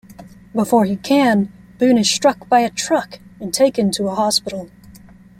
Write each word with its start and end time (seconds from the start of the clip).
Before 0.55 0.85
he 0.85 0.95
can, 0.95 1.53
Boone 1.77 1.99
is 1.99 2.09
struck 2.09 2.49
by 2.49 2.61
a 2.61 2.71
truck 2.71 3.19
and 3.39 3.53
taken 3.53 3.91
to 3.91 4.07
a 4.07 4.15
hospital. 4.15 4.67